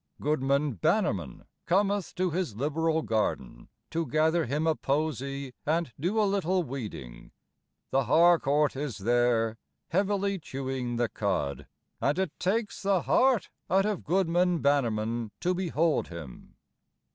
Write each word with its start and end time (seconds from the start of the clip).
Goodman 0.19 0.73
Bannerman 0.77 1.45
cometh 1.67 2.15
to 2.15 2.31
his 2.31 2.55
Liberal 2.55 3.03
Garden 3.03 3.67
To 3.91 4.07
gather 4.07 4.47
him 4.47 4.65
a 4.65 4.73
posy 4.73 5.53
and 5.63 5.93
do 5.99 6.19
a 6.19 6.23
little 6.25 6.63
weeding; 6.63 7.29
The 7.91 8.05
Harcourt 8.05 8.75
is 8.75 8.97
there 8.97 9.59
heavily 9.89 10.39
chewing 10.39 10.95
the 10.95 11.07
cud, 11.07 11.67
And 12.01 12.17
it 12.17 12.31
takes 12.39 12.81
the 12.81 13.03
heart 13.03 13.51
out 13.69 13.85
of 13.85 14.03
goodman 14.03 14.57
Bannerman 14.57 15.29
To 15.41 15.53
behold 15.53 16.07
him. 16.07 16.55